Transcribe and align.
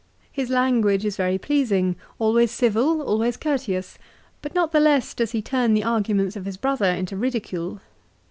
His 0.31 0.49
language 0.49 1.05
is 1.05 1.15
very 1.15 1.37
pleasing, 1.37 1.95
always 2.17 2.49
civil, 2.49 3.03
always 3.03 3.37
courteous; 3.37 3.99
but 4.41 4.55
not 4.55 4.71
the 4.71 4.79
less 4.79 5.13
does 5.13 5.29
he 5.29 5.43
turn 5.43 5.75
the 5.75 5.83
arguments 5.83 6.35
of 6.35 6.45
his 6.45 6.57
brother 6.57 6.89
into 6.89 7.15
ridicule. 7.15 7.81